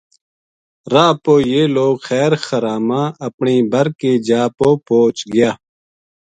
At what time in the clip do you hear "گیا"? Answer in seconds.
5.33-5.51